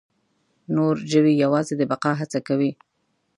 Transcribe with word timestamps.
نور 0.75 0.95
ژوي 1.11 1.33
یواځې 1.43 1.73
د 1.77 1.81
بقا 1.91 2.11
هڅه 2.21 2.39
کوي. 2.47 2.71